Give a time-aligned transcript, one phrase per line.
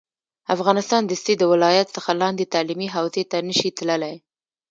[0.55, 4.15] افغانستان دستي د ولایت څخه لاندې تعلیمي حوزې ته نه شي تللی